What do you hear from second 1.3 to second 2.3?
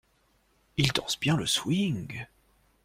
le swing.